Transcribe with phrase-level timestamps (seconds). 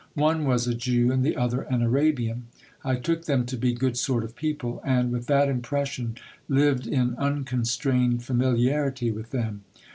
[0.15, 2.47] One was a Jew, and the other an Arabian.
[2.83, 6.17] I took them to be good sort of people; and, with that impression,
[6.49, 9.61] lived in unconstrained familiarity with them.